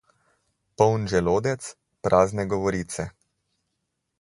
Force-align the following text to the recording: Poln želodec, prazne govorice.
Poln 0.81 1.03
želodec, 1.11 1.67
prazne 2.07 2.47
govorice. 2.55 3.07